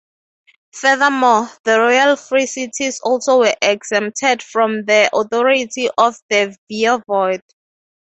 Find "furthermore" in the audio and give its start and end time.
0.73-1.47